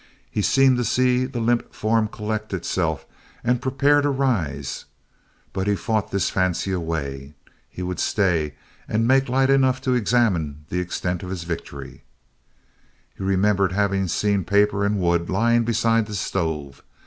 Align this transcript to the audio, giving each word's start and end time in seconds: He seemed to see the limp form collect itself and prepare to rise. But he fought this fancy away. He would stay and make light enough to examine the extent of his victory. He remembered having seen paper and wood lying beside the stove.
He 0.31 0.41
seemed 0.41 0.77
to 0.77 0.83
see 0.83 1.25
the 1.25 1.39
limp 1.39 1.75
form 1.75 2.07
collect 2.07 2.55
itself 2.55 3.05
and 3.43 3.61
prepare 3.61 4.01
to 4.01 4.09
rise. 4.09 4.85
But 5.53 5.67
he 5.67 5.75
fought 5.75 6.09
this 6.09 6.31
fancy 6.31 6.71
away. 6.71 7.35
He 7.69 7.83
would 7.83 7.99
stay 7.99 8.55
and 8.87 9.07
make 9.07 9.29
light 9.29 9.51
enough 9.51 9.79
to 9.81 9.93
examine 9.93 10.65
the 10.69 10.79
extent 10.79 11.21
of 11.21 11.29
his 11.29 11.43
victory. 11.43 12.01
He 13.13 13.23
remembered 13.23 13.73
having 13.73 14.07
seen 14.07 14.43
paper 14.43 14.83
and 14.83 14.97
wood 14.99 15.29
lying 15.29 15.65
beside 15.65 16.07
the 16.07 16.15
stove. 16.15 16.81